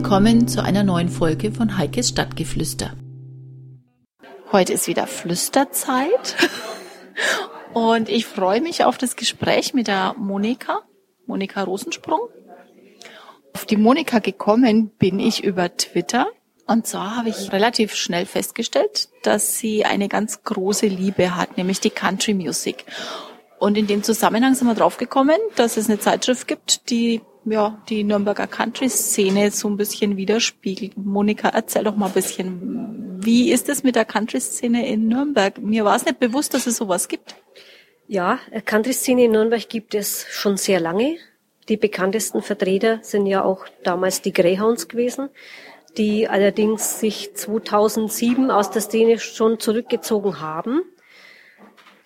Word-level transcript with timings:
Willkommen 0.00 0.46
zu 0.46 0.62
einer 0.62 0.84
neuen 0.84 1.08
Folge 1.08 1.50
von 1.50 1.76
Heikes 1.76 2.10
Stadtgeflüster. 2.10 2.92
Heute 4.52 4.72
ist 4.72 4.86
wieder 4.86 5.08
Flüsterzeit 5.08 6.36
und 7.74 8.08
ich 8.08 8.24
freue 8.24 8.60
mich 8.60 8.84
auf 8.84 8.96
das 8.96 9.16
Gespräch 9.16 9.74
mit 9.74 9.88
der 9.88 10.14
Monika, 10.16 10.82
Monika 11.26 11.64
Rosensprung. 11.64 12.20
Auf 13.52 13.64
die 13.64 13.76
Monika 13.76 14.20
gekommen 14.20 14.92
bin 15.00 15.18
ich 15.18 15.42
über 15.42 15.76
Twitter 15.76 16.28
und 16.68 16.86
zwar 16.86 17.16
habe 17.16 17.30
ich 17.30 17.52
relativ 17.52 17.96
schnell 17.96 18.24
festgestellt, 18.24 19.08
dass 19.24 19.58
sie 19.58 19.84
eine 19.84 20.06
ganz 20.06 20.44
große 20.44 20.86
Liebe 20.86 21.34
hat, 21.34 21.56
nämlich 21.56 21.80
die 21.80 21.90
Country 21.90 22.34
Music. 22.34 22.84
Und 23.58 23.76
in 23.76 23.88
dem 23.88 24.04
Zusammenhang 24.04 24.54
sind 24.54 24.68
wir 24.68 24.74
draufgekommen, 24.74 25.38
dass 25.56 25.76
es 25.76 25.90
eine 25.90 25.98
Zeitschrift 25.98 26.46
gibt, 26.46 26.88
die 26.88 27.20
ja, 27.50 27.82
die 27.88 28.04
Nürnberger 28.04 28.46
Country-Szene 28.46 29.50
so 29.50 29.68
ein 29.68 29.76
bisschen 29.76 30.16
widerspiegelt. 30.16 30.96
Monika, 30.96 31.48
erzähl 31.48 31.84
doch 31.84 31.96
mal 31.96 32.06
ein 32.06 32.12
bisschen, 32.12 33.18
wie 33.22 33.50
ist 33.50 33.68
es 33.68 33.82
mit 33.82 33.96
der 33.96 34.04
Country-Szene 34.04 34.86
in 34.88 35.08
Nürnberg? 35.08 35.58
Mir 35.58 35.84
war 35.84 35.96
es 35.96 36.04
nicht 36.04 36.18
bewusst, 36.18 36.54
dass 36.54 36.66
es 36.66 36.76
sowas 36.76 37.08
gibt. 37.08 37.34
Ja, 38.06 38.38
Country-Szene 38.64 39.24
in 39.24 39.32
Nürnberg 39.32 39.68
gibt 39.68 39.94
es 39.94 40.26
schon 40.30 40.56
sehr 40.56 40.80
lange. 40.80 41.16
Die 41.68 41.76
bekanntesten 41.76 42.42
Vertreter 42.42 43.00
sind 43.02 43.26
ja 43.26 43.44
auch 43.44 43.66
damals 43.82 44.22
die 44.22 44.32
Greyhounds 44.32 44.88
gewesen, 44.88 45.28
die 45.98 46.28
allerdings 46.28 47.00
sich 47.00 47.34
2007 47.34 48.50
aus 48.50 48.70
der 48.70 48.80
Szene 48.80 49.18
schon 49.18 49.60
zurückgezogen 49.60 50.40
haben. 50.40 50.82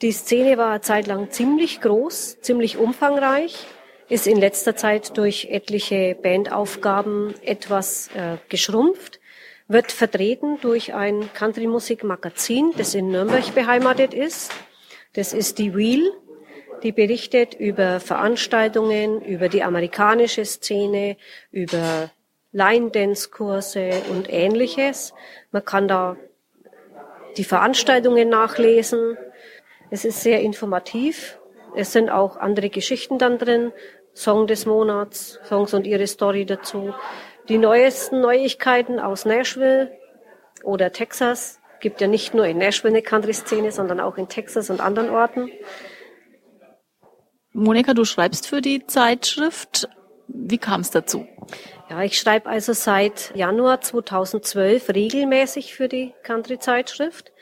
Die 0.03 0.11
Szene 0.11 0.59
war 0.59 0.70
eine 0.70 0.81
Zeit 0.81 1.07
lang 1.07 1.31
ziemlich 1.31 1.81
groß, 1.81 2.41
ziemlich 2.41 2.77
umfangreich 2.77 3.67
ist 4.13 4.27
in 4.27 4.37
letzter 4.37 4.77
Zeit 4.77 5.17
durch 5.17 5.49
etliche 5.51 6.15
Bandaufgaben 6.15 7.35
etwas 7.43 8.09
äh, 8.09 8.37
geschrumpft, 8.51 9.21
wird 9.69 9.91
vertreten 9.91 10.59
durch 10.61 10.93
ein 10.93 11.33
Country-Musik-Magazin, 11.33 12.75
das 12.77 12.95
in 12.95 13.09
Nürnberg 13.11 13.55
beheimatet 13.55 14.13
ist. 14.13 14.53
Das 15.15 15.33
ist 15.33 15.57
die 15.57 15.75
Wheel, 15.75 16.13
die 16.83 16.93
berichtet 16.93 17.55
über 17.55 18.01
Veranstaltungen, 18.01 19.23
über 19.23 19.49
die 19.49 19.63
amerikanische 19.63 20.45
Szene, 20.45 21.17
über 21.51 22.11
Line-Dance-Kurse 22.53 24.03
und 24.11 24.31
ähnliches. 24.31 25.15
Man 25.53 25.65
kann 25.65 25.89
da 25.89 26.19
die 27.39 27.45
Veranstaltungen 27.45 28.29
nachlesen. 28.29 29.17
Es 29.89 30.05
ist 30.05 30.21
sehr 30.21 30.43
informativ. 30.43 31.39
Es 31.75 31.93
sind 31.93 32.11
auch 32.11 32.37
andere 32.37 32.69
Geschichten 32.69 33.17
dann 33.19 33.39
drin, 33.39 33.73
Song 34.15 34.47
des 34.47 34.67
Monats, 34.67 35.41
Songs 35.45 35.75
und 35.75 35.87
ihre 35.87 36.07
Story 36.07 36.45
dazu. 36.45 36.95
Die 37.49 37.59
neuesten 37.59 38.21
Neuigkeiten 38.21 39.01
aus 39.01 39.25
Nashville 39.25 39.93
oder 40.63 40.93
Texas. 40.93 41.61
Gibt 41.81 42.01
ja 42.01 42.07
nicht 42.07 42.35
nur 42.35 42.47
in 42.47 42.59
Nashville 42.59 42.95
eine 42.95 43.03
Country-Szene, 43.03 43.73
sondern 43.73 44.01
auch 44.01 44.17
in 44.17 44.29
Texas 44.29 44.71
und 44.71 44.81
anderen 44.81 45.11
Orten. 45.11 45.51
Monika, 47.53 47.93
du 47.95 48.05
schreibst 48.05 48.47
für 48.47 48.61
die 48.61 48.87
Zeitschrift. 48.87 49.89
Wie 50.29 50.59
kam 50.59 50.83
es 50.83 50.91
dazu? 50.91 51.27
Ja, 51.91 52.03
ich 52.03 52.19
schreibe 52.19 52.49
also 52.49 52.73
seit 52.73 53.33
Januar 53.35 53.81
2012 53.81 54.89
regelmäßig 54.91 55.75
für 55.75 55.89
die 55.89 56.15
Country-Zeitschrift. 56.23 57.33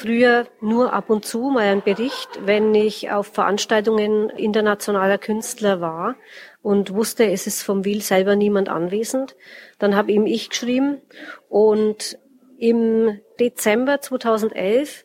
Früher 0.00 0.46
nur 0.60 0.92
ab 0.92 1.10
und 1.10 1.24
zu 1.24 1.50
mal 1.50 1.64
ein 1.64 1.82
Bericht, 1.82 2.28
wenn 2.46 2.72
ich 2.72 3.10
auf 3.10 3.26
Veranstaltungen 3.26 4.30
internationaler 4.30 5.18
Künstler 5.18 5.80
war 5.80 6.14
und 6.62 6.94
wusste, 6.94 7.28
es 7.28 7.48
ist 7.48 7.64
vom 7.64 7.84
Will 7.84 8.00
selber 8.00 8.36
niemand 8.36 8.68
anwesend. 8.68 9.34
Dann 9.80 9.96
habe 9.96 10.12
ihm 10.12 10.24
ich 10.24 10.50
geschrieben 10.50 11.02
und 11.48 12.16
im 12.58 13.18
Dezember 13.40 14.00
2011 14.00 15.04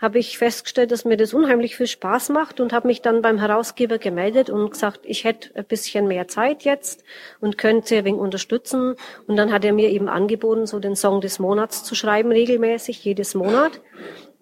habe 0.00 0.18
ich 0.18 0.36
festgestellt, 0.36 0.90
dass 0.90 1.04
mir 1.04 1.16
das 1.16 1.32
unheimlich 1.32 1.76
viel 1.76 1.86
Spaß 1.86 2.30
macht 2.30 2.58
und 2.58 2.72
habe 2.72 2.88
mich 2.88 3.00
dann 3.00 3.22
beim 3.22 3.38
Herausgeber 3.38 3.98
gemeldet 3.98 4.50
und 4.50 4.72
gesagt, 4.72 5.02
ich 5.04 5.22
hätte 5.22 5.54
ein 5.54 5.64
bisschen 5.64 6.08
mehr 6.08 6.26
Zeit 6.26 6.64
jetzt 6.64 7.04
und 7.40 7.56
könnte 7.56 7.98
ein 7.98 8.04
wenig 8.04 8.20
unterstützen. 8.20 8.96
Und 9.28 9.36
dann 9.36 9.52
hat 9.52 9.64
er 9.64 9.72
mir 9.72 9.90
eben 9.90 10.08
angeboten, 10.08 10.66
so 10.66 10.80
den 10.80 10.96
Song 10.96 11.20
des 11.20 11.38
Monats 11.38 11.84
zu 11.84 11.94
schreiben, 11.94 12.32
regelmäßig, 12.32 13.04
jedes 13.04 13.36
Monat. 13.36 13.80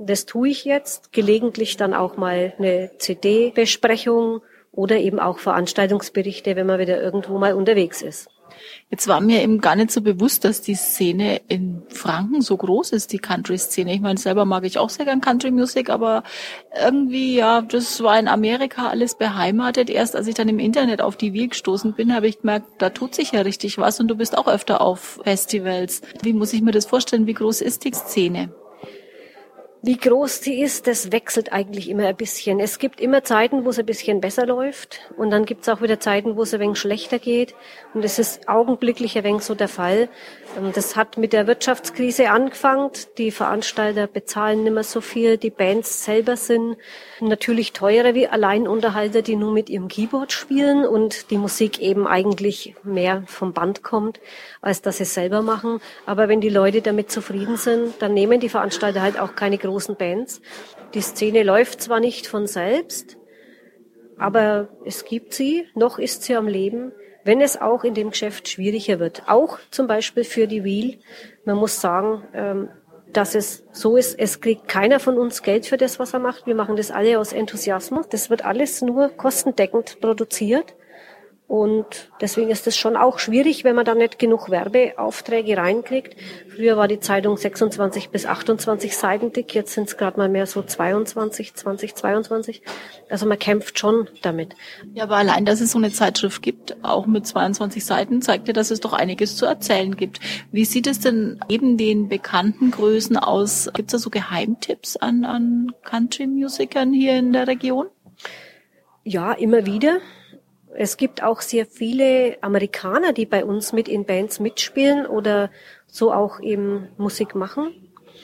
Das 0.02 0.24
tue 0.24 0.48
ich 0.48 0.64
jetzt. 0.64 1.12
Gelegentlich 1.12 1.76
dann 1.76 1.92
auch 1.92 2.16
mal 2.16 2.54
eine 2.58 2.90
CD-Besprechung 2.96 4.40
oder 4.72 4.96
eben 4.96 5.20
auch 5.20 5.38
Veranstaltungsberichte, 5.38 6.56
wenn 6.56 6.66
man 6.66 6.80
wieder 6.80 7.02
irgendwo 7.02 7.38
mal 7.38 7.52
unterwegs 7.52 8.00
ist. 8.00 8.30
Jetzt 8.90 9.08
war 9.08 9.20
mir 9.20 9.42
eben 9.42 9.60
gar 9.60 9.76
nicht 9.76 9.90
so 9.90 10.00
bewusst, 10.00 10.44
dass 10.44 10.62
die 10.62 10.74
Szene 10.74 11.40
in 11.48 11.82
Franken 11.88 12.40
so 12.40 12.56
groß 12.56 12.92
ist, 12.92 13.12
die 13.12 13.18
Country-Szene. 13.18 13.92
Ich 13.92 14.00
meine, 14.00 14.18
selber 14.18 14.44
mag 14.46 14.64
ich 14.64 14.78
auch 14.78 14.88
sehr 14.88 15.04
gern 15.04 15.20
Country-Musik, 15.20 15.90
aber 15.90 16.24
irgendwie, 16.82 17.36
ja, 17.36 17.60
das 17.60 18.02
war 18.02 18.18
in 18.18 18.26
Amerika 18.26 18.88
alles 18.88 19.16
beheimatet. 19.16 19.90
Erst 19.90 20.16
als 20.16 20.26
ich 20.26 20.34
dann 20.34 20.48
im 20.48 20.58
Internet 20.58 21.02
auf 21.02 21.16
die 21.16 21.34
Wheel 21.34 21.48
gestoßen 21.48 21.92
bin, 21.92 22.14
habe 22.14 22.26
ich 22.26 22.40
gemerkt, 22.40 22.66
da 22.78 22.90
tut 22.90 23.14
sich 23.14 23.32
ja 23.32 23.42
richtig 23.42 23.76
was 23.78 24.00
und 24.00 24.08
du 24.08 24.16
bist 24.16 24.36
auch 24.36 24.48
öfter 24.48 24.80
auf 24.80 25.20
Festivals. 25.24 26.00
Wie 26.22 26.32
muss 26.32 26.52
ich 26.52 26.62
mir 26.62 26.72
das 26.72 26.86
vorstellen? 26.86 27.26
Wie 27.26 27.34
groß 27.34 27.60
ist 27.60 27.84
die 27.84 27.92
Szene? 27.92 28.50
Wie 29.82 29.96
groß 29.96 30.42
sie 30.42 30.60
ist, 30.60 30.86
das 30.86 31.10
wechselt 31.10 31.54
eigentlich 31.54 31.88
immer 31.88 32.06
ein 32.06 32.16
bisschen. 32.16 32.60
Es 32.60 32.78
gibt 32.78 33.00
immer 33.00 33.24
Zeiten, 33.24 33.64
wo 33.64 33.70
es 33.70 33.78
ein 33.78 33.86
bisschen 33.86 34.20
besser 34.20 34.44
läuft 34.44 35.00
und 35.16 35.30
dann 35.30 35.46
gibt 35.46 35.62
es 35.62 35.70
auch 35.70 35.80
wieder 35.80 35.98
Zeiten, 35.98 36.36
wo 36.36 36.42
es 36.42 36.52
ein 36.52 36.60
wenig 36.60 36.78
schlechter 36.78 37.18
geht. 37.18 37.54
Und 37.94 38.04
es 38.04 38.18
ist 38.18 38.46
augenblicklich 38.46 39.16
ein 39.16 39.24
wenig 39.24 39.42
so 39.42 39.54
der 39.54 39.68
Fall. 39.68 40.10
Ähm, 40.58 40.72
das 40.74 40.96
hat 40.96 41.16
mit 41.16 41.32
der 41.32 41.46
Wirtschaftskrise 41.46 42.30
angefangen. 42.30 42.90
Die 43.16 43.30
Veranstalter 43.30 44.06
bezahlen 44.06 44.64
nicht 44.64 44.74
mehr 44.74 44.84
so 44.84 45.00
viel. 45.00 45.38
Die 45.38 45.48
Bands 45.48 46.04
selber 46.04 46.36
sind 46.36 46.76
natürlich 47.20 47.72
teurer 47.72 48.14
wie 48.14 48.28
Alleinunterhalter, 48.28 49.22
die 49.22 49.36
nur 49.36 49.52
mit 49.52 49.70
ihrem 49.70 49.88
Keyboard 49.88 50.32
spielen 50.32 50.84
und 50.84 51.30
die 51.30 51.38
Musik 51.38 51.80
eben 51.80 52.06
eigentlich 52.06 52.74
mehr 52.82 53.22
vom 53.26 53.54
Band 53.54 53.82
kommt, 53.82 54.20
als 54.60 54.82
dass 54.82 54.98
sie 54.98 55.04
es 55.04 55.14
selber 55.14 55.40
machen. 55.40 55.80
Aber 56.04 56.28
wenn 56.28 56.42
die 56.42 56.50
Leute 56.50 56.82
damit 56.82 57.10
zufrieden 57.10 57.56
sind, 57.56 57.94
dann 58.00 58.12
nehmen 58.12 58.40
die 58.40 58.50
Veranstalter 58.50 59.00
halt 59.00 59.18
auch 59.18 59.34
keine 59.34 59.56
Bands. 59.96 60.40
Die 60.94 61.00
Szene 61.00 61.42
läuft 61.42 61.82
zwar 61.82 62.00
nicht 62.00 62.26
von 62.26 62.46
selbst, 62.46 63.16
aber 64.18 64.68
es 64.84 65.04
gibt 65.04 65.34
sie, 65.34 65.66
noch 65.74 65.98
ist 65.98 66.24
sie 66.24 66.36
am 66.36 66.46
Leben, 66.46 66.92
wenn 67.24 67.40
es 67.40 67.60
auch 67.60 67.84
in 67.84 67.94
dem 67.94 68.10
Geschäft 68.10 68.48
schwieriger 68.48 68.98
wird. 68.98 69.22
Auch 69.28 69.58
zum 69.70 69.86
Beispiel 69.86 70.24
für 70.24 70.46
die 70.46 70.64
Wheel. 70.64 70.98
Man 71.44 71.56
muss 71.56 71.80
sagen, 71.80 72.22
ähm, 72.34 72.68
dass 73.12 73.34
es 73.34 73.64
so 73.72 73.96
ist, 73.96 74.18
es 74.18 74.40
kriegt 74.40 74.68
keiner 74.68 75.00
von 75.00 75.18
uns 75.18 75.42
Geld 75.42 75.66
für 75.66 75.76
das, 75.76 75.98
was 75.98 76.14
er 76.14 76.20
macht. 76.20 76.46
Wir 76.46 76.54
machen 76.54 76.76
das 76.76 76.90
alle 76.90 77.18
aus 77.18 77.32
Enthusiasmus. 77.32 78.08
Das 78.08 78.30
wird 78.30 78.44
alles 78.44 78.82
nur 78.82 79.08
kostendeckend 79.08 80.00
produziert. 80.00 80.74
Und 81.50 82.12
deswegen 82.20 82.48
ist 82.48 82.68
es 82.68 82.76
schon 82.76 82.96
auch 82.96 83.18
schwierig, 83.18 83.64
wenn 83.64 83.74
man 83.74 83.84
da 83.84 83.96
nicht 83.96 84.20
genug 84.20 84.50
Werbeaufträge 84.50 85.56
reinkriegt. 85.56 86.14
Früher 86.48 86.76
war 86.76 86.86
die 86.86 87.00
Zeitung 87.00 87.36
26 87.36 88.10
bis 88.10 88.24
28 88.24 88.96
Seiten 88.96 89.32
dick, 89.32 89.52
jetzt 89.52 89.74
sind 89.74 89.88
es 89.88 89.96
gerade 89.96 90.16
mal 90.16 90.28
mehr 90.28 90.46
so 90.46 90.62
22, 90.62 91.54
20, 91.54 91.96
22. 91.96 92.62
Also 93.08 93.26
man 93.26 93.36
kämpft 93.36 93.80
schon 93.80 94.08
damit. 94.22 94.54
Ja, 94.94 95.02
aber 95.02 95.16
allein, 95.16 95.44
dass 95.44 95.60
es 95.60 95.72
so 95.72 95.78
eine 95.78 95.90
Zeitschrift 95.90 96.40
gibt, 96.40 96.76
auch 96.84 97.06
mit 97.06 97.26
22 97.26 97.84
Seiten, 97.84 98.22
zeigt 98.22 98.46
ja, 98.46 98.54
dass 98.54 98.70
es 98.70 98.78
doch 98.78 98.92
einiges 98.92 99.34
zu 99.34 99.44
erzählen 99.44 99.96
gibt. 99.96 100.20
Wie 100.52 100.64
sieht 100.64 100.86
es 100.86 101.00
denn 101.00 101.40
neben 101.48 101.76
den 101.76 102.08
bekannten 102.08 102.70
Größen 102.70 103.16
aus? 103.16 103.68
Gibt 103.74 103.88
es 103.88 103.92
da 103.94 103.98
so 103.98 104.10
Geheimtipps 104.10 104.98
an, 104.98 105.24
an 105.24 105.72
Country-Musikern 105.82 106.92
hier 106.92 107.18
in 107.18 107.32
der 107.32 107.48
Region? 107.48 107.86
Ja, 109.02 109.32
immer 109.32 109.66
wieder. 109.66 109.98
Es 110.74 110.96
gibt 110.96 111.22
auch 111.22 111.40
sehr 111.40 111.66
viele 111.66 112.38
Amerikaner, 112.42 113.12
die 113.12 113.26
bei 113.26 113.44
uns 113.44 113.72
mit 113.72 113.88
in 113.88 114.04
Bands 114.04 114.40
mitspielen 114.40 115.06
oder 115.06 115.50
so 115.86 116.12
auch 116.12 116.40
eben 116.40 116.88
Musik 116.96 117.34
machen. 117.34 117.74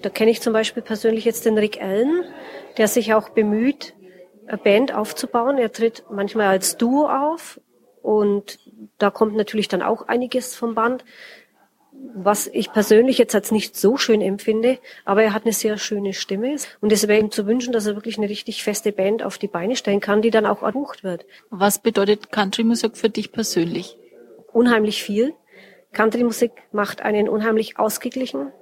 Da 0.02 0.10
kenne 0.10 0.30
ich 0.30 0.40
zum 0.40 0.52
Beispiel 0.52 0.82
persönlich 0.82 1.24
jetzt 1.24 1.44
den 1.44 1.58
Rick 1.58 1.80
Allen, 1.82 2.24
der 2.76 2.88
sich 2.88 3.14
auch 3.14 3.30
bemüht, 3.30 3.94
eine 4.46 4.58
Band 4.58 4.94
aufzubauen. 4.94 5.58
Er 5.58 5.72
tritt 5.72 6.04
manchmal 6.10 6.46
als 6.46 6.76
Duo 6.76 7.08
auf 7.08 7.60
und 8.02 8.58
da 8.98 9.10
kommt 9.10 9.34
natürlich 9.34 9.68
dann 9.68 9.82
auch 9.82 10.06
einiges 10.06 10.54
vom 10.54 10.74
Band 10.74 11.04
was 12.14 12.46
ich 12.46 12.72
persönlich 12.72 13.18
jetzt 13.18 13.34
als 13.34 13.52
nicht 13.52 13.76
so 13.76 13.96
schön 13.96 14.22
empfinde, 14.22 14.78
aber 15.04 15.22
er 15.22 15.34
hat 15.34 15.44
eine 15.44 15.52
sehr 15.52 15.76
schöne 15.76 16.14
Stimme 16.14 16.56
und 16.80 16.90
es 16.90 17.06
wäre 17.06 17.20
ihm 17.20 17.30
zu 17.30 17.46
wünschen, 17.46 17.72
dass 17.72 17.86
er 17.86 17.94
wirklich 17.94 18.16
eine 18.16 18.28
richtig 18.28 18.64
feste 18.64 18.90
Band 18.90 19.22
auf 19.22 19.36
die 19.36 19.48
Beine 19.48 19.76
stellen 19.76 20.00
kann, 20.00 20.22
die 20.22 20.30
dann 20.30 20.46
auch 20.46 20.62
erbucht 20.62 21.04
wird. 21.04 21.26
Was 21.50 21.78
bedeutet 21.78 22.32
Country-Musik 22.32 22.96
für 22.96 23.10
dich 23.10 23.32
persönlich? 23.32 23.98
Unheimlich 24.52 25.02
viel. 25.02 25.34
Country-Musik 25.92 26.52
macht 26.72 27.02
einen 27.02 27.28
unheimlich 27.28 27.78
ausgeglichen. 27.78 28.52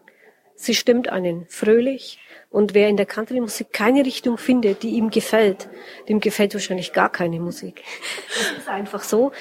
Sie 0.56 0.74
stimmt 0.74 1.08
einen 1.08 1.46
fröhlich. 1.48 2.18
Und 2.50 2.74
wer 2.74 2.88
in 2.88 2.96
der 2.96 3.06
Country-Musik 3.06 3.72
keine 3.72 4.04
Richtung 4.04 4.38
findet, 4.38 4.84
die 4.84 4.90
ihm 4.90 5.10
gefällt, 5.10 5.68
dem 6.08 6.20
gefällt 6.20 6.54
wahrscheinlich 6.54 6.92
gar 6.92 7.10
keine 7.10 7.40
Musik. 7.40 7.82
Das 8.28 8.58
ist 8.58 8.68
einfach 8.68 9.02
so 9.02 9.32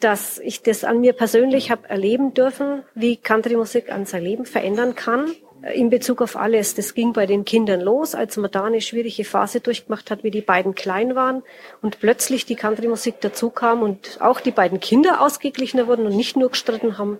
dass 0.00 0.38
ich 0.38 0.62
das 0.62 0.84
an 0.84 1.00
mir 1.00 1.12
persönlich 1.12 1.70
habe 1.70 1.88
erleben 1.88 2.34
dürfen, 2.34 2.82
wie 2.94 3.16
Country-Musik 3.16 3.92
an 3.92 4.06
sein 4.06 4.24
Leben 4.24 4.46
verändern 4.46 4.94
kann 4.94 5.32
in 5.74 5.90
Bezug 5.90 6.22
auf 6.22 6.36
alles. 6.36 6.74
Das 6.74 6.94
ging 6.94 7.12
bei 7.12 7.26
den 7.26 7.44
Kindern 7.44 7.80
los, 7.80 8.14
als 8.14 8.36
man 8.36 8.50
da 8.50 8.64
eine 8.64 8.80
schwierige 8.80 9.24
Phase 9.24 9.60
durchgemacht 9.60 10.10
hat, 10.10 10.24
wie 10.24 10.30
die 10.30 10.40
beiden 10.40 10.74
klein 10.74 11.14
waren 11.14 11.42
und 11.82 12.00
plötzlich 12.00 12.46
die 12.46 12.56
Country-Musik 12.56 13.20
dazu 13.20 13.50
kam 13.50 13.82
und 13.82 14.18
auch 14.20 14.40
die 14.40 14.50
beiden 14.50 14.80
Kinder 14.80 15.20
ausgeglichener 15.20 15.86
wurden 15.86 16.06
und 16.06 16.16
nicht 16.16 16.36
nur 16.36 16.50
gestritten 16.50 16.98
haben. 16.98 17.18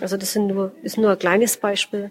Also 0.00 0.16
das 0.16 0.32
sind 0.32 0.48
nur, 0.48 0.72
ist 0.82 0.98
nur 0.98 1.12
ein 1.12 1.18
kleines 1.18 1.56
Beispiel. 1.56 2.10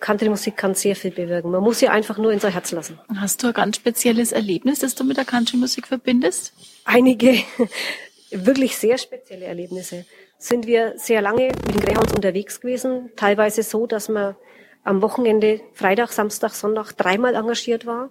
Country-Musik 0.00 0.56
kann 0.56 0.74
sehr 0.74 0.96
viel 0.96 1.10
bewirken. 1.10 1.50
Man 1.50 1.62
muss 1.62 1.80
sie 1.80 1.88
einfach 1.88 2.16
nur 2.16 2.32
in 2.32 2.40
sein 2.40 2.52
Herz 2.52 2.72
lassen. 2.72 2.98
Hast 3.16 3.42
du 3.42 3.48
ein 3.48 3.52
ganz 3.52 3.76
spezielles 3.76 4.32
Erlebnis, 4.32 4.78
das 4.78 4.94
du 4.94 5.04
mit 5.04 5.18
der 5.18 5.24
Country-Musik 5.24 5.88
verbindest? 5.88 6.54
Einige 6.84 7.38
wirklich 8.30 8.76
sehr 8.76 8.98
spezielle 8.98 9.46
Erlebnisse. 9.46 10.04
Sind 10.38 10.66
wir 10.66 10.94
sehr 10.96 11.22
lange 11.22 11.48
mit 11.48 11.74
den 11.74 11.80
Greyhounds 11.80 12.12
unterwegs 12.12 12.60
gewesen, 12.60 13.10
teilweise 13.16 13.62
so, 13.62 13.86
dass 13.86 14.08
man 14.08 14.36
am 14.84 15.02
Wochenende, 15.02 15.60
Freitag, 15.74 16.12
Samstag, 16.12 16.52
Sonntag 16.52 16.92
dreimal 16.92 17.34
engagiert 17.34 17.86
war, 17.86 18.10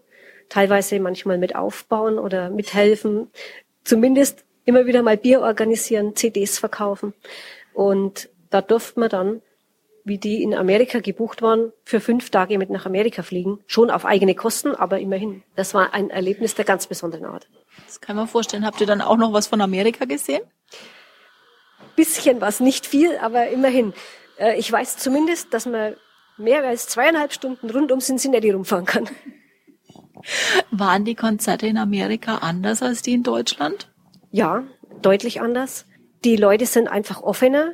teilweise 0.50 1.00
manchmal 1.00 1.38
mit 1.38 1.56
aufbauen 1.56 2.19
oder 2.19 2.50
mithelfen, 2.50 3.30
zumindest 3.84 4.44
immer 4.66 4.86
wieder 4.86 5.02
mal 5.02 5.18
Bier 5.18 5.42
organisieren, 5.42 6.16
CDs 6.16 6.60
verkaufen. 6.60 7.13
Und 7.74 8.30
da 8.50 8.62
durfte 8.62 9.00
man 9.00 9.10
dann, 9.10 9.42
wie 10.04 10.18
die 10.18 10.42
in 10.42 10.54
Amerika 10.54 11.00
gebucht 11.00 11.42
waren, 11.42 11.74
für 11.84 12.00
fünf 12.00 12.30
Tage 12.30 12.58
mit 12.58 12.70
nach 12.70 12.86
Amerika 12.86 13.24
fliegen. 13.24 13.60
Schon 13.68 13.90
auf 13.90 14.06
eigene 14.06 14.36
Kosten, 14.36 14.74
aber 14.75 15.00
immerhin. 15.00 15.44
Das 15.56 15.74
war 15.74 15.94
ein 15.94 16.10
Erlebnis 16.10 16.56
der 16.56 16.66
ganz 16.66 16.88
besonderen 16.88 17.25
Art. 17.25 17.48
Das 17.85 18.01
kann 18.01 18.15
man 18.15 18.27
vorstellen. 18.27 18.65
Habt 18.65 18.81
ihr 18.81 18.88
dann 18.88 19.01
auch 19.01 19.18
noch 19.18 19.33
was 19.33 19.47
von 19.47 19.62
Amerika 19.62 20.06
gesehen? 20.06 20.41
Bisschen 21.95 22.41
was, 22.41 22.59
nicht 22.59 22.85
viel, 22.85 23.18
aber 23.18 23.47
immerhin. 23.47 23.94
Äh, 24.38 24.57
ich 24.57 24.71
weiß 24.71 24.97
zumindest, 24.97 25.53
dass 25.53 25.65
man 25.65 25.95
mehr 26.38 26.63
als 26.63 26.88
zweieinhalb 26.88 27.33
Stunden 27.33 27.69
rund 27.69 27.91
um 27.91 28.00
Cincinnati 28.00 28.51
rumfahren 28.51 28.85
kann. 28.85 29.09
Waren 30.71 31.06
die 31.06 31.15
Konzerte 31.15 31.68
in 31.68 31.77
Amerika 31.77 32.38
anders 32.38 32.81
als 32.81 33.01
die 33.01 33.13
in 33.13 33.24
Deutschland? 33.24 33.89
Ja, 34.31 34.63
deutlich 35.01 35.41
anders. 35.41 35.85
Die 36.24 36.35
Leute 36.35 36.65
sind 36.65 36.88
einfach 36.88 37.21
offener. 37.21 37.74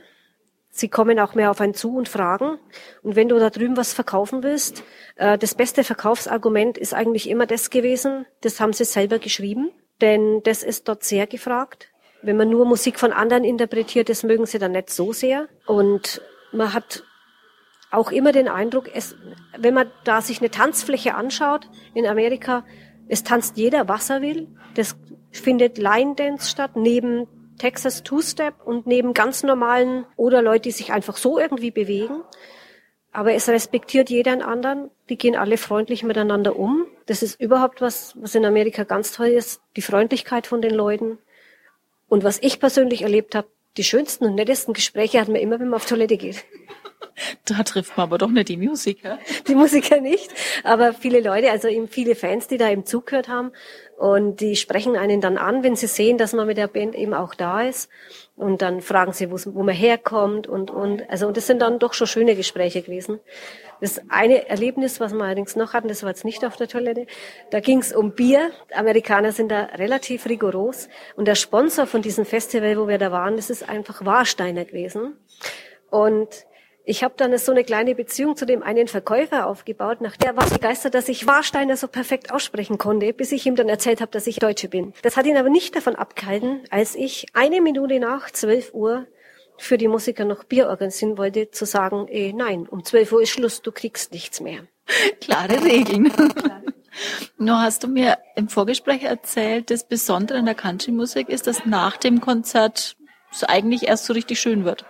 Sie 0.69 0.89
kommen 0.89 1.19
auch 1.19 1.35
mehr 1.35 1.51
auf 1.51 1.61
einen 1.61 1.73
zu 1.73 1.95
und 1.95 2.09
fragen. 2.09 2.57
Und 3.03 3.15
wenn 3.15 3.29
du 3.29 3.37
da 3.37 3.49
drüben 3.49 3.77
was 3.77 3.93
verkaufen 3.93 4.43
willst, 4.43 4.83
äh, 5.15 5.37
das 5.37 5.55
beste 5.55 5.83
Verkaufsargument 5.83 6.77
ist 6.77 6.93
eigentlich 6.93 7.29
immer 7.29 7.45
das 7.45 7.69
gewesen, 7.69 8.25
das 8.41 8.59
haben 8.59 8.73
sie 8.73 8.85
selber 8.85 9.19
geschrieben, 9.19 9.71
denn 10.03 10.43
das 10.43 10.63
ist 10.63 10.89
dort 10.89 11.03
sehr 11.03 11.27
gefragt. 11.27 11.87
Wenn 12.21 12.35
man 12.35 12.49
nur 12.49 12.65
Musik 12.65 12.99
von 12.99 13.13
anderen 13.13 13.45
interpretiert, 13.45 14.09
das 14.09 14.23
mögen 14.23 14.45
sie 14.45 14.59
dann 14.59 14.73
nicht 14.73 14.89
so 14.89 15.13
sehr. 15.13 15.47
Und 15.65 16.21
man 16.51 16.73
hat 16.73 17.03
auch 17.89 18.11
immer 18.11 18.33
den 18.33 18.49
Eindruck, 18.49 18.89
es, 18.93 19.15
wenn 19.57 19.73
man 19.73 19.89
da 20.03 20.21
sich 20.21 20.41
eine 20.41 20.51
Tanzfläche 20.51 21.15
anschaut 21.15 21.69
in 21.93 22.05
Amerika, 22.05 22.65
es 23.07 23.23
tanzt 23.23 23.55
jeder, 23.57 23.87
was 23.87 24.09
er 24.09 24.21
will. 24.21 24.49
Das 24.75 24.97
findet 25.31 25.77
Line 25.77 26.15
Dance 26.15 26.49
statt, 26.49 26.75
neben 26.75 27.27
Texas 27.57 28.03
Two-Step 28.03 28.55
und 28.65 28.85
neben 28.87 29.13
ganz 29.13 29.43
normalen 29.43 30.05
oder 30.17 30.41
Leute, 30.41 30.63
die 30.63 30.71
sich 30.71 30.91
einfach 30.91 31.15
so 31.15 31.39
irgendwie 31.39 31.71
bewegen. 31.71 32.23
Aber 33.13 33.33
es 33.33 33.47
respektiert 33.47 34.09
jeder 34.09 34.33
einen 34.33 34.41
anderen. 34.41 34.89
Die 35.07 35.17
gehen 35.17 35.37
alle 35.37 35.57
freundlich 35.57 36.03
miteinander 36.03 36.57
um. 36.57 36.87
Das 37.05 37.21
ist 37.21 37.39
überhaupt 37.39 37.81
was, 37.81 38.13
was 38.19 38.35
in 38.35 38.45
Amerika 38.45 38.83
ganz 38.83 39.11
toll 39.11 39.27
ist. 39.27 39.61
Die 39.75 39.81
Freundlichkeit 39.81 40.47
von 40.47 40.61
den 40.61 40.73
Leuten. 40.73 41.17
Und 42.07 42.23
was 42.23 42.39
ich 42.41 42.59
persönlich 42.59 43.01
erlebt 43.01 43.35
habe, 43.35 43.47
die 43.77 43.83
schönsten 43.83 44.25
und 44.25 44.35
nettesten 44.35 44.73
Gespräche 44.73 45.19
hat 45.19 45.27
man 45.27 45.37
immer, 45.37 45.59
wenn 45.59 45.69
man 45.69 45.77
auf 45.77 45.85
Toilette 45.85 46.17
geht. 46.17 46.45
Da 47.45 47.63
trifft 47.63 47.97
man 47.97 48.05
aber 48.05 48.17
doch 48.17 48.29
nicht 48.29 48.49
die 48.49 48.57
Musiker. 48.57 49.19
Die 49.47 49.55
Musiker 49.55 50.01
nicht, 50.01 50.31
aber 50.63 50.93
viele 50.93 51.21
Leute, 51.21 51.51
also 51.51 51.67
eben 51.67 51.87
viele 51.87 52.15
Fans, 52.15 52.47
die 52.47 52.57
da 52.57 52.69
eben 52.69 52.85
zugehört 52.85 53.27
haben 53.27 53.51
und 53.97 54.41
die 54.41 54.55
sprechen 54.55 54.95
einen 54.95 55.21
dann 55.21 55.37
an, 55.37 55.63
wenn 55.63 55.75
sie 55.75 55.87
sehen, 55.87 56.17
dass 56.17 56.33
man 56.33 56.47
mit 56.47 56.57
der 56.57 56.67
Band 56.67 56.95
eben 56.95 57.13
auch 57.13 57.35
da 57.35 57.61
ist 57.61 57.89
und 58.35 58.61
dann 58.61 58.81
fragen 58.81 59.13
sie, 59.13 59.29
wo 59.31 59.63
man 59.63 59.75
herkommt 59.75 60.47
und 60.47 60.71
und 60.71 61.09
also 61.09 61.27
und 61.27 61.37
das 61.37 61.47
sind 61.47 61.61
dann 61.61 61.79
doch 61.79 61.93
schon 61.93 62.07
schöne 62.07 62.35
Gespräche 62.35 62.81
gewesen. 62.81 63.19
Das 63.81 64.01
eine 64.09 64.49
Erlebnis, 64.49 64.99
was 64.99 65.13
wir 65.13 65.23
allerdings 65.23 65.55
noch 65.55 65.73
hatten, 65.73 65.87
das 65.87 66.03
war 66.03 66.09
jetzt 66.09 66.25
nicht 66.25 66.45
auf 66.45 66.55
der 66.55 66.67
Toilette, 66.67 67.05
da 67.51 67.59
ging 67.59 67.79
es 67.79 67.93
um 67.93 68.11
Bier. 68.13 68.51
Amerikaner 68.73 69.31
sind 69.31 69.51
da 69.51 69.65
relativ 69.75 70.25
rigoros 70.25 70.89
und 71.15 71.27
der 71.27 71.35
Sponsor 71.35 71.85
von 71.85 72.01
diesem 72.01 72.25
Festival, 72.25 72.77
wo 72.77 72.87
wir 72.87 72.97
da 72.97 73.11
waren, 73.11 73.35
das 73.35 73.49
ist 73.49 73.67
einfach 73.69 74.05
Warsteiner 74.05 74.65
gewesen 74.65 75.17
und 75.89 76.45
ich 76.85 77.03
habe 77.03 77.13
dann 77.15 77.37
so 77.37 77.51
eine 77.51 77.63
kleine 77.63 77.95
Beziehung 77.95 78.35
zu 78.35 78.45
dem 78.45 78.61
einen 78.61 78.87
Verkäufer 78.87 79.47
aufgebaut, 79.47 80.01
nach 80.01 80.17
der 80.17 80.35
war 80.35 80.49
begeistert, 80.49 80.93
dass 80.93 81.07
ich 81.07 81.25
Warsteiner 81.25 81.77
so 81.77 81.87
perfekt 81.87 82.31
aussprechen 82.31 82.77
konnte, 82.77 83.13
bis 83.13 83.31
ich 83.31 83.45
ihm 83.45 83.55
dann 83.55 83.69
erzählt 83.69 84.01
habe, 84.01 84.11
dass 84.11 84.27
ich 84.27 84.37
Deutsche 84.37 84.67
bin. 84.67 84.93
Das 85.01 85.15
hat 85.15 85.25
ihn 85.25 85.37
aber 85.37 85.49
nicht 85.49 85.75
davon 85.75 85.95
abgehalten, 85.95 86.61
als 86.69 86.95
ich 86.95 87.27
eine 87.33 87.61
Minute 87.61 87.99
nach 87.99 88.31
zwölf 88.31 88.73
Uhr 88.73 89.07
für 89.57 89.77
die 89.77 89.87
Musiker 89.87 90.25
noch 90.25 90.43
Bier 90.43 90.67
organisieren 90.67 91.17
wollte, 91.17 91.51
zu 91.51 91.65
sagen, 91.65 92.07
eh, 92.09 92.33
nein, 92.33 92.67
um 92.67 92.83
zwölf 92.83 93.11
Uhr 93.13 93.21
ist 93.21 93.29
Schluss, 93.29 93.61
du 93.61 93.71
kriegst 93.71 94.11
nichts 94.11 94.41
mehr. 94.41 94.67
Klare 95.21 95.63
Regeln. 95.63 96.11
Nur 97.37 97.61
hast 97.61 97.83
du 97.83 97.87
mir 97.87 98.17
im 98.35 98.49
Vorgespräch 98.49 99.03
erzählt, 99.03 99.71
das 99.71 99.87
Besondere 99.87 100.39
an 100.39 100.45
der 100.45 100.55
Country-Musik 100.55 101.29
ist, 101.29 101.47
dass 101.47 101.65
nach 101.65 101.97
dem 101.97 102.19
Konzert 102.19 102.95
es 103.31 103.43
eigentlich 103.43 103.87
erst 103.87 104.05
so 104.05 104.13
richtig 104.13 104.39
schön 104.39 104.65
wird. 104.65 104.85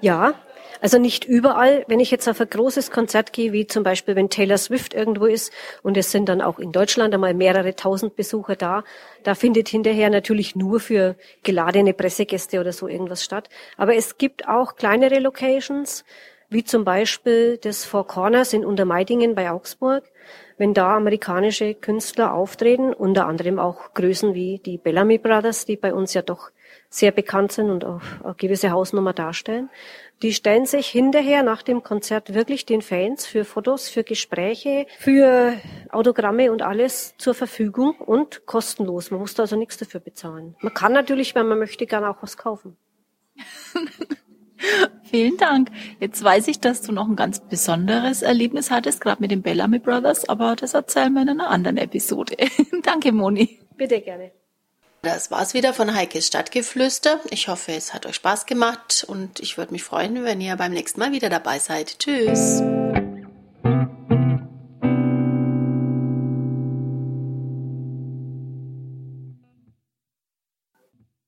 Ja, 0.00 0.34
also 0.80 0.98
nicht 0.98 1.24
überall. 1.24 1.84
Wenn 1.88 2.00
ich 2.00 2.10
jetzt 2.10 2.28
auf 2.28 2.40
ein 2.40 2.48
großes 2.48 2.90
Konzert 2.90 3.32
gehe, 3.32 3.52
wie 3.52 3.66
zum 3.66 3.82
Beispiel 3.82 4.16
wenn 4.16 4.30
Taylor 4.30 4.58
Swift 4.58 4.94
irgendwo 4.94 5.26
ist 5.26 5.52
und 5.82 5.96
es 5.96 6.10
sind 6.10 6.28
dann 6.28 6.40
auch 6.40 6.58
in 6.58 6.72
Deutschland 6.72 7.14
einmal 7.14 7.34
mehrere 7.34 7.76
tausend 7.76 8.16
Besucher 8.16 8.56
da, 8.56 8.84
da 9.22 9.34
findet 9.34 9.68
hinterher 9.68 10.10
natürlich 10.10 10.56
nur 10.56 10.80
für 10.80 11.16
geladene 11.42 11.92
Pressegäste 11.92 12.60
oder 12.60 12.72
so 12.72 12.88
irgendwas 12.88 13.24
statt. 13.24 13.48
Aber 13.76 13.94
es 13.94 14.18
gibt 14.18 14.48
auch 14.48 14.76
kleinere 14.76 15.18
Locations, 15.18 16.04
wie 16.50 16.64
zum 16.64 16.84
Beispiel 16.84 17.58
das 17.58 17.84
Four 17.84 18.06
Corners 18.06 18.52
in 18.52 18.64
Untermeidingen 18.64 19.34
bei 19.34 19.50
Augsburg. 19.50 20.04
Wenn 20.58 20.74
da 20.74 20.96
amerikanische 20.96 21.74
Künstler 21.74 22.34
auftreten, 22.34 22.92
unter 22.92 23.26
anderem 23.26 23.58
auch 23.58 23.94
Größen 23.94 24.34
wie 24.34 24.58
die 24.58 24.76
Bellamy 24.76 25.18
Brothers, 25.18 25.64
die 25.64 25.76
bei 25.76 25.94
uns 25.94 26.12
ja 26.12 26.22
doch 26.22 26.50
sehr 26.90 27.12
bekannt 27.12 27.52
sind 27.52 27.70
und 27.70 27.84
auch 27.84 28.02
eine 28.22 28.34
gewisse 28.34 28.70
Hausnummer 28.70 29.12
darstellen. 29.12 29.70
Die 30.22 30.34
stellen 30.34 30.66
sich 30.66 30.88
hinterher 30.88 31.42
nach 31.42 31.62
dem 31.62 31.82
Konzert 31.82 32.34
wirklich 32.34 32.66
den 32.66 32.82
Fans 32.82 33.26
für 33.26 33.46
Fotos, 33.46 33.88
für 33.88 34.04
Gespräche, 34.04 34.86
für 34.98 35.54
Autogramme 35.90 36.52
und 36.52 36.60
alles 36.60 37.14
zur 37.16 37.32
Verfügung 37.32 37.94
und 37.96 38.44
kostenlos. 38.44 39.10
Man 39.10 39.20
muss 39.20 39.34
da 39.34 39.44
also 39.44 39.56
nichts 39.56 39.78
dafür 39.78 40.00
bezahlen. 40.00 40.56
Man 40.60 40.74
kann 40.74 40.92
natürlich, 40.92 41.34
wenn 41.34 41.48
man 41.48 41.58
möchte, 41.58 41.86
gerne 41.86 42.10
auch 42.10 42.22
was 42.22 42.36
kaufen. 42.36 42.76
Vielen 45.04 45.38
Dank. 45.38 45.70
Jetzt 46.00 46.22
weiß 46.22 46.48
ich, 46.48 46.60
dass 46.60 46.82
du 46.82 46.92
noch 46.92 47.08
ein 47.08 47.16
ganz 47.16 47.40
besonderes 47.40 48.20
Erlebnis 48.20 48.70
hattest, 48.70 49.00
gerade 49.00 49.22
mit 49.22 49.30
den 49.30 49.40
Bellamy 49.40 49.78
Brothers, 49.78 50.28
aber 50.28 50.54
das 50.54 50.74
erzählen 50.74 51.12
wir 51.14 51.22
in 51.22 51.30
einer 51.30 51.48
anderen 51.48 51.78
Episode. 51.78 52.36
Danke, 52.82 53.10
Moni. 53.12 53.58
Bitte 53.76 54.02
gerne. 54.02 54.32
Das 55.02 55.30
war's 55.30 55.54
wieder 55.54 55.72
von 55.72 55.94
Heikes 55.94 56.26
Stadtgeflüster. 56.26 57.20
Ich 57.30 57.48
hoffe, 57.48 57.72
es 57.72 57.94
hat 57.94 58.04
euch 58.04 58.16
Spaß 58.16 58.44
gemacht 58.44 59.04
und 59.08 59.40
ich 59.40 59.56
würde 59.56 59.72
mich 59.72 59.82
freuen, 59.82 60.24
wenn 60.24 60.42
ihr 60.42 60.56
beim 60.56 60.72
nächsten 60.72 61.00
Mal 61.00 61.12
wieder 61.12 61.30
dabei 61.30 61.58
seid. 61.58 61.98
Tschüss. 61.98 62.62